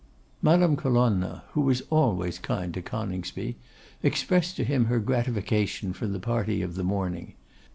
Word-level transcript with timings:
Madame 0.41 0.75
Colonna, 0.75 1.43
who 1.51 1.61
was 1.61 1.83
always 1.91 2.39
kind 2.39 2.73
to 2.73 2.81
Coningsby, 2.81 3.55
expressed 4.01 4.55
to 4.55 4.63
him 4.63 4.85
her 4.85 4.97
gratification 4.97 5.93
from 5.93 6.11
the 6.11 6.19
party 6.19 6.63
of 6.63 6.73
the 6.73 6.83
morning. 6.83 7.35